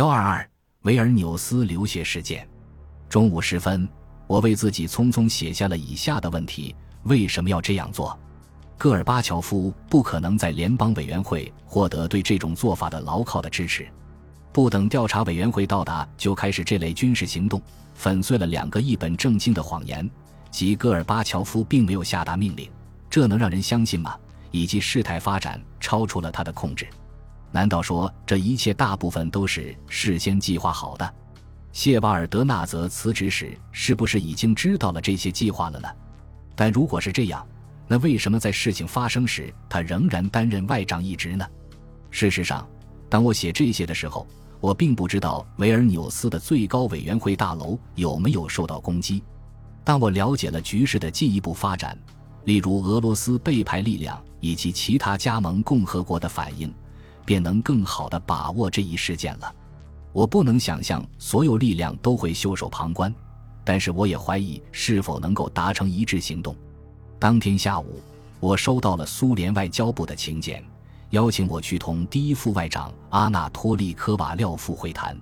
[0.00, 0.50] 幺二二
[0.84, 2.48] 维尔纽斯流血事件。
[3.06, 3.86] 中午时分，
[4.26, 8.18] 我为自己匆匆写下了以下的问题：为什么要这样做？
[8.78, 13.86] 戈尔巴乔夫不可能在联邦委员会获得对这种做法的牢靠的支持。
[14.54, 17.60] 不等调查委员会到达，就开始这类军事行动，
[17.92, 20.10] 粉碎了两个一本正经的谎言：
[20.50, 22.70] 即戈尔巴乔夫并没有下达命令，
[23.10, 24.16] 这能让人相信吗？
[24.50, 26.88] 以及事态发展超出了他的控制。
[27.52, 31.14] 难道说这一切大部分都是事先计划好的？
[31.72, 35.88] 谢瓦尔德纳泽辞职时是不是已经知道了这些计划了呢？
[36.54, 37.46] 但如果是这样，
[37.86, 41.46] 那为什么在事情发生时他仍然担任外长一职呢？
[42.10, 42.66] 事实上，
[43.08, 44.26] 当我写这些的时候，
[44.60, 49.22] 我并不知道维尔纽斯的最高委员会大楼有没有受到攻击。
[49.82, 51.98] 当我了解了局势的进一步发展，
[52.44, 56.72] 例如俄罗斯背叛力量以及其他加盟共和国的反应。
[57.24, 59.54] 便能更好地把握这一事件了。
[60.12, 63.14] 我不能想象所有力量都会袖手旁观，
[63.64, 66.54] 但是我也怀疑是否能够达成一致行动。
[67.18, 68.00] 当天下午，
[68.40, 70.64] 我收到了苏联外交部的请柬，
[71.10, 75.16] 邀请我去同第一副外长阿纳托利科瓦廖夫会谈。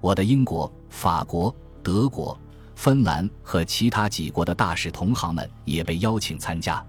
[0.00, 2.38] 我的英国、法国、德国、
[2.74, 6.84] 芬兰和其他几国的大使同行们也被邀请参加，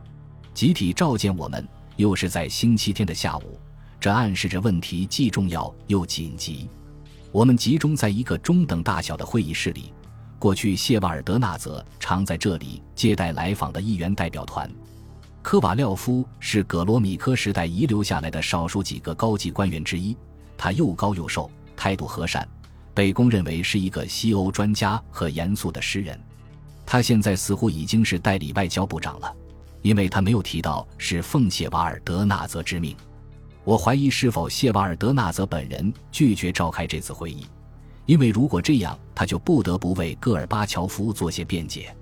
[0.53, 3.59] 集体召见我们，又是在星期天的下午。
[4.00, 6.69] 这暗示着问题既重要又紧急。
[7.31, 9.94] 我们集中在一个中等大小的会议室里。
[10.39, 14.72] 过去，谢瓦尔德纳泽常在这里接待来访的议员代表团。
[15.41, 20.16] 科瓦廖夫是葛罗米科时代遗留下来的少数几个高级官员之一。
[20.58, 22.47] 他又高又瘦，态度和善，
[22.94, 26.17] 被公认为是一个西欧专家和严肃的诗人。
[26.86, 29.34] 他现在似乎已经是代理外交部长了，
[29.81, 32.95] 因为他没有提到是奉谢瓦尔德纳泽之命。
[33.70, 37.45] 我怀疑是否谢瓦尔德纳泽本人拒绝召开这次会议，
[38.08, 41.95] 因为如果这样，他就不得不为戈尔巴乔夫做些辩解。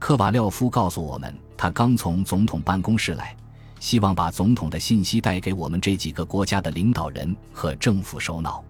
[0.00, 3.32] 科瓦廖夫告诉我们，他刚从总统办公室来，
[3.78, 8.64] 希望把总统的信息带给我们这几个国家的领导人和政府首脑。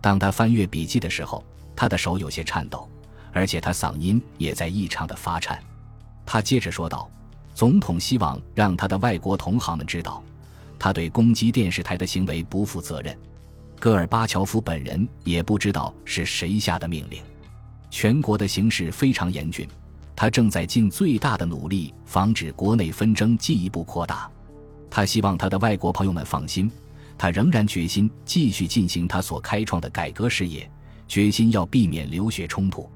[0.00, 1.44] 当他翻阅笔记的时候，
[1.76, 2.88] 他的手有些颤抖，
[3.34, 5.62] 而且他嗓音也在异常的发颤。
[6.24, 7.06] 他接着说道
[7.54, 10.22] ：“总统希望让他的外国同行们知道。”
[10.82, 13.16] 他对攻击电视台的行为不负责任，
[13.78, 17.22] 戈尔巴乔夫本人也不知道是谁下的命令。
[17.88, 19.68] 全国的形势非常严峻，
[20.16, 24.28] 他正在尽最大的努力防止国内纷争进一步扩大。
[24.90, 26.68] 他希望他的外国朋友们放心，
[27.16, 30.68] 他仍然决心继续进行他所开创的改革事业，
[31.06, 32.90] 决心要避免流血冲突。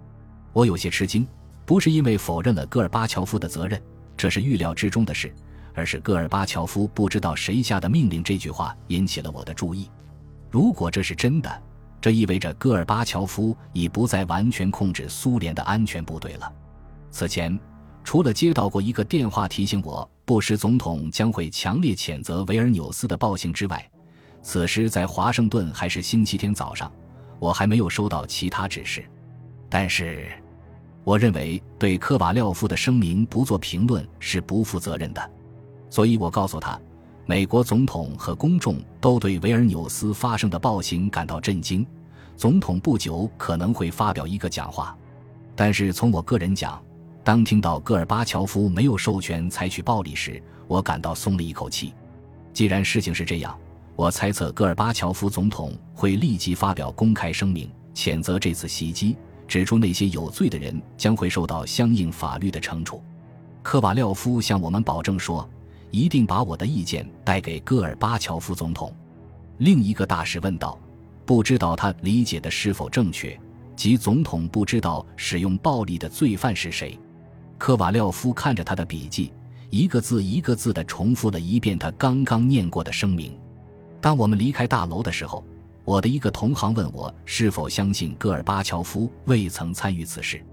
[0.53, 1.25] 我有些吃惊，
[1.65, 3.81] 不是因为否认了戈尔巴乔夫的责任，
[4.17, 5.33] 这是预料之中的事。
[5.77, 9.91] 而是戈尔巴乔夫不知道谁下的命令，这句话引起了我的注意。
[10.51, 11.63] 如果这是真的，
[12.01, 16.51] 这意味着戈尔巴乔夫已不再完全控制苏联的安全部队了。
[17.11, 17.57] 此前，
[18.03, 23.91] 除了接到过一个电话提醒我布什总统将会强烈谴责维尔纽斯的暴行之外，
[24.43, 26.91] 此时在华盛顿还是星期天早上，
[27.39, 29.05] 我还没有收到其他指示。
[29.69, 30.31] 但是，
[31.05, 35.31] 我认为对科瓦廖夫的声明不做评论是不负责任的。
[35.97, 36.79] 所以我告诉他，
[37.25, 41.87] 美国总统和公众都对维尔纽斯发生的暴行感到震惊。
[42.37, 44.95] 总统不久可能会发表一个讲话，
[45.55, 46.79] 但是从我个人讲，
[47.25, 51.95] 当听到戈尔巴乔夫没有授权采取暴力时，我感到松了一口气。
[52.53, 53.59] 既然事情是这样，
[53.95, 59.17] 我猜测戈尔巴乔夫总统会立即发表公开声明，谴责这次袭击，
[59.49, 63.03] 指出那些有罪的人将会受到相应法律的惩处。
[63.63, 65.49] 科瓦廖夫向我们保证说。
[65.91, 68.95] 一定把我的意见带给戈尔巴乔夫总统。
[69.59, 70.79] 另一个大使问道
[71.25, 73.39] ：“不知道他理解的是否正确？
[73.75, 76.99] 即总统不知道使用暴力的罪犯是谁？”
[77.59, 79.33] 科瓦廖夫看着他的笔记，
[79.71, 83.39] 一个字一个字地重复了一遍他刚刚念过的声明。
[84.01, 85.43] 当我们离开大楼的时候，
[85.85, 90.45] 我的一个同行问我是否相信戈尔巴乔夫未曾参与此事。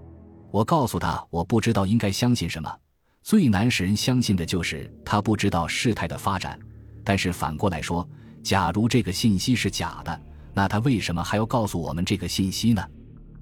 [0.49, 2.73] 我告诉他，我不知道应该相信什么。
[3.23, 6.59] 最难使人相信的就是他不知道事态的发展，
[7.05, 8.07] 但是反过来说，
[8.43, 10.21] 假如这个信息是假的，
[10.53, 12.85] 那他为什么还要告诉我们这个信息呢？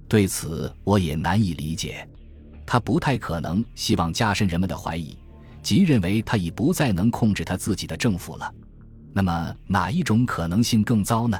[0.08, 2.08] 对此我也难以理解。
[2.64, 5.18] 他不太可能希望加深人们的怀疑，
[5.64, 8.54] 即认为他已不再能控制他自己的政府了。
[9.12, 11.40] 那么哪一种可能性更糟呢？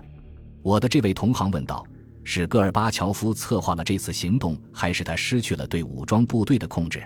[0.64, 1.86] 我的这位同行问道
[2.26, 7.04] ：“是戈尔巴乔夫策划了这次行动，还是他失去了对武装部队的控制？”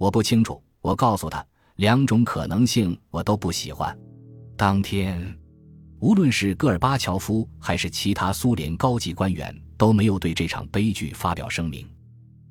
[0.00, 0.62] 我不清楚。
[0.80, 1.44] 我告诉他，
[1.76, 3.94] 两种可能性我都不喜欢。
[4.56, 5.38] 当天，
[5.98, 11.86] 无论是戈尔巴乔夫还是其他苏联高级官员都没有对这场悲剧发表声明。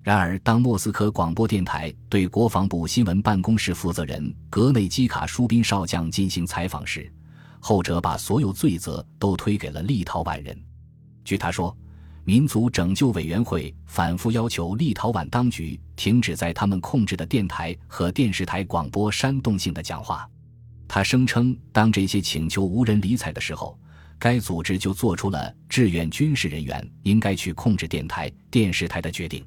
[0.04, 7.12] 然而，当莫斯科广播电台对国防部新闻办公室负责人格内基卡舒宾少将进行采访时，
[7.60, 10.56] 后者把所有罪责都推给了立陶宛人。
[11.26, 11.76] 据他说，
[12.30, 20.30] 民族拯救委员会反复要求立陶宛当局停止在他们控制的电台和电视台广播煽动性的讲话。
[20.88, 23.76] 他声称，当这些请求无人理睬的时候，
[24.20, 29.44] 该组织就做出了志愿军事人员应该去控制电台、电视台的决定。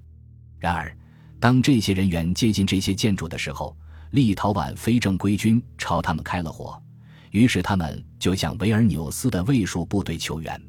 [0.58, 0.92] 然而，
[1.38, 3.76] 当这些人员接近这些建筑的时候，
[4.10, 6.82] 立陶宛非正规军朝他们开了火，
[7.30, 10.60] 于是他们就向维尔纽斯的卫戍部队求援。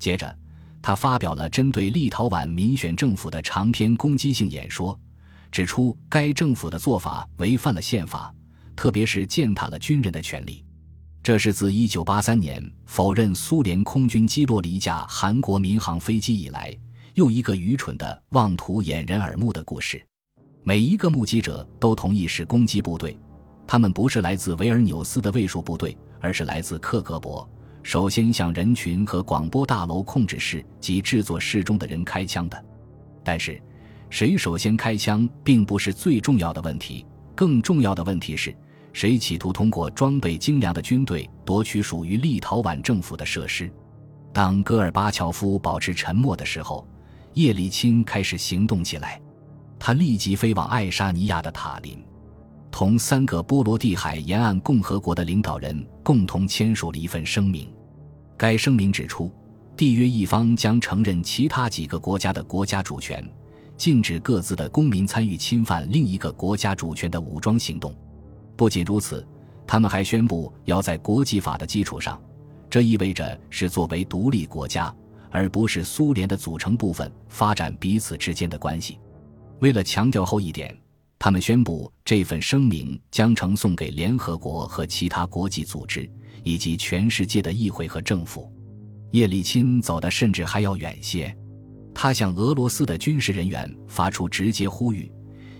[0.00, 0.36] 接着，
[0.86, 5.00] 他发表了针对立陶宛民选政府的长篇攻击性演说，
[5.50, 8.30] 指出该政府的做法违反了宪法，
[8.76, 10.62] 特别是践踏了军人的权利。
[11.22, 16.76] 这是自1983年否认苏联空军击落了一架韩国民航飞机以来。
[17.14, 20.06] 又一个愚蠢的妄图掩人耳目的故事。
[20.64, 23.18] 每一个目击者都同意是攻击部队，
[23.66, 27.48] 他们不是来自维尔纽斯的卫戍部队，而是来自克格勃。
[27.84, 32.64] 首先向人群和广播大楼控制室及制作室中的人开枪的。
[33.22, 33.62] 但是，
[34.10, 38.52] 谁首先开枪并不是最重要的问题，更重要的问题是
[38.92, 43.70] 谁企图通过装备精良的军队夺取属于立陶宛政府的设施。
[44.32, 46.84] 当戈尔巴乔夫保持沉默的时候。
[47.34, 49.20] 叶利钦开始行动起来，
[49.76, 51.98] 他立即飞往爱沙尼亚的塔林，
[52.70, 57.68] 同三个波罗的海沿岸共和国的领导人共同签署了一份声明。
[58.36, 59.28] 该声明指出，
[59.76, 63.28] 缔约一方将承认其他几个国家的国家主权，
[63.76, 67.92] 禁止各自的公民参与侵犯另一个国家主权的武装行动。
[68.54, 69.26] 不仅如此，
[69.66, 72.20] 他们还宣布要在国际法的基础上，
[72.70, 74.94] 这意味着是作为独立国家。
[75.36, 79.00] 而不是苏联的组成部分发展彼此之间的关系。
[79.58, 80.72] 为了强调后一点，
[81.24, 86.06] 他们宣布这份声明将呈送给联合国和其他国际组织
[86.42, 88.52] 以及全世界的议会和政府。
[89.12, 91.34] 叶利钦走的甚至还要远些，
[91.94, 95.10] 他向俄罗斯的军事人员发出直接呼吁，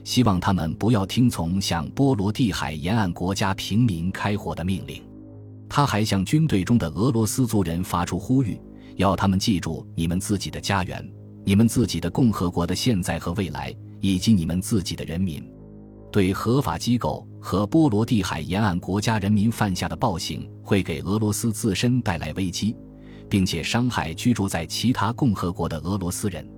[0.05, 5.03] 希望他们不要听从向波罗的海沿岸国家平民开火的命令。
[5.67, 8.61] 他还向军队中的俄罗斯族人发出呼吁。
[8.97, 11.11] 要他们记住你们自己的家园、
[11.43, 15.43] 你们自己的共和国的现在和未来，以及你们自己的人民。
[16.15, 22.77] 对合法机构和波罗的海沿岸国家人民犯下的暴行，会给俄罗斯自身带来危机，
[23.29, 26.49] 并且伤害居住在其他共和国的俄罗斯人。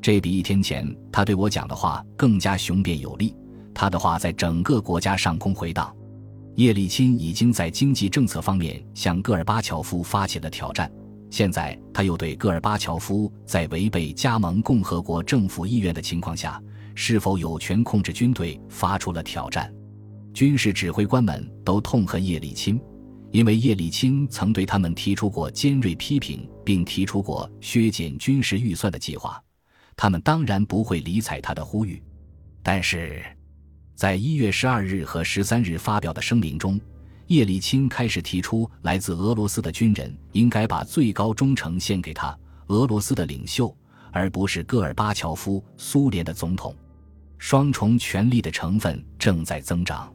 [0.00, 3.36] 这比一天前他对我讲的话更加雄辩有力。
[3.74, 5.94] 他的话在整个国家上空回荡。
[6.54, 10.90] 叶利钦已经在经济政策方面向戈尔巴乔夫发起了挑战。
[11.34, 16.62] 现在，他又对戈尔巴乔夫在违背加盟共和国政府意愿的情况下，
[16.94, 19.74] 是否有权控制军队发出了挑战。
[20.32, 22.80] 军事指挥官们都痛恨叶利钦，
[23.32, 29.42] 因为叶利钦曾对他们提出过尖锐批评，并提出过削减军事预算的计划。
[29.96, 32.00] 他们当然不会理睬他的呼吁。
[32.62, 33.20] 但是，
[33.96, 36.80] 在一月十二日和十三日发表的声明中。
[37.28, 42.36] 叶利钦开始提出，来自俄罗斯的军人应该把最高忠诚献给他，
[42.66, 43.74] 俄罗斯的领袖，
[44.12, 46.74] 而不是戈尔巴乔夫，苏联的总统。
[47.38, 50.12] 双重权力的成分正在增长。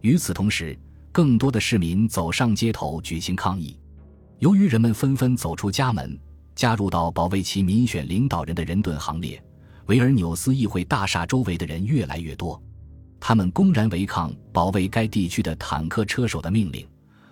[0.00, 0.78] 与此同时，
[1.10, 3.78] 更多的市民走上街头举行抗议。
[4.38, 6.18] 由于人们纷纷走出家门，
[6.54, 9.42] 加入到保卫其民选领导人的人盾行列，
[9.86, 12.60] 维尔纽斯议会大厦周围的人越来越多。
[13.24, 16.84] 他们公然违抗保卫该地区的坦克车手的命令，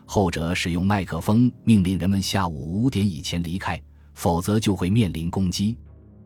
[0.07, 3.83] 后者使用麦克风命令人们下午五点以前离开，
[4.15, 5.77] 否则就会面临攻击。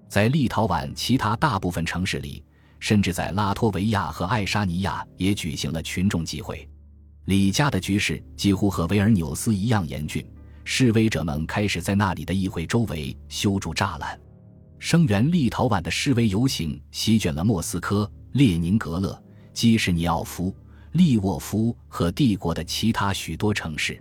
[0.06, 2.44] 在立陶宛其他大部分城市里，
[2.78, 6.68] 甚至在拉脱维亚和爱沙尼亚也举行了群众集会。
[7.24, 10.22] 里加的局势几乎和维尔纽斯一样严峻，
[10.64, 14.20] 示威者们开始在那里的议会周围修筑栅栏。
[14.78, 19.23] 声援立陶宛的示威游行席卷了莫斯科、列宁格勒。
[19.54, 20.54] 基什尼奥夫、
[20.92, 23.98] 利沃夫和帝国的其他许多城市。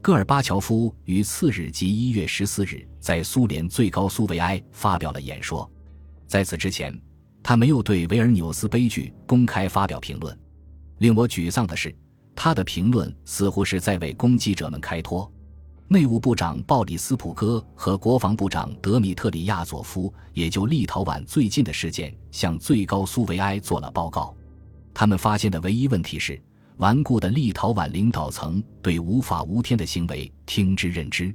[0.00, 5.70] 戈尔巴乔夫于次日即一月十四日在苏联最高苏维埃发表了演说。
[6.26, 6.98] 在此之前，
[7.42, 10.38] 他没有对维尔纽斯悲剧公开发表评论。
[10.98, 11.94] 令我沮丧的是，
[12.34, 15.30] 他的评论似乎是在为攻击者们开脱。
[15.88, 24.34] 内务部长鲍里斯普戈和国防部长德米特里亚佐夫也就立陶宛最近的事件向最高苏维埃做了报告。
[24.94, 26.40] 他们发现的唯一问题是，
[26.76, 31.34] 顽固的立陶宛领导层对无法无天的行为听之任之。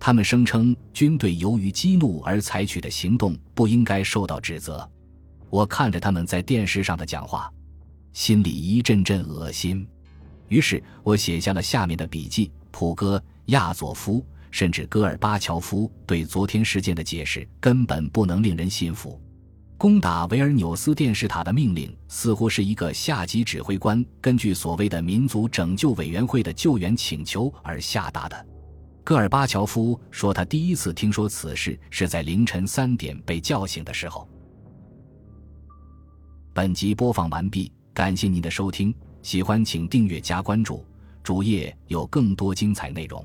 [0.00, 4.88] 他们声称，军队由于激怒而采取的行动不应该受到指责。
[5.48, 7.50] 我看着他们在电视上的讲话，
[8.12, 9.86] 心里一阵阵恶心。
[10.48, 19.20] 于是我写下了下面的笔记：普戈、亚佐夫，甚至戈尔巴乔夫对昨天事件的解释根本不能令人信服。
[19.78, 28.46] 攻打维尔纽斯电视塔的命令似乎是一个下级指挥官根据所谓的民族拯救委员会的救援请求而下达的。
[29.04, 34.28] 戈尔巴乔夫说，他第一次听说此事是在凌晨三点被叫醒的时候。
[36.52, 38.92] 本集播放完毕，感谢您的收听，
[39.22, 40.84] 喜欢请订阅加关注，
[41.22, 43.24] 主页有更多精彩内容。